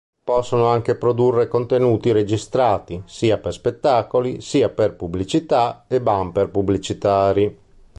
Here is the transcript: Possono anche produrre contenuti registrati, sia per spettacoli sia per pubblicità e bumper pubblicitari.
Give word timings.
Possono 0.23 0.65
anche 0.65 0.95
produrre 0.95 1.47
contenuti 1.47 2.11
registrati, 2.11 3.03
sia 3.05 3.37
per 3.37 3.53
spettacoli 3.53 4.41
sia 4.41 4.69
per 4.69 4.95
pubblicità 4.95 5.85
e 5.87 6.01
bumper 6.01 6.49
pubblicitari. 6.49 7.59